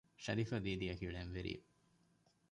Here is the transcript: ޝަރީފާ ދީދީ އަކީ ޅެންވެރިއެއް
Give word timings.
ޝަރީފާ 0.25 0.55
ދީދީ 0.63 0.85
އަކީ 0.91 1.05
ޅެންވެރިއެއް 1.15 1.65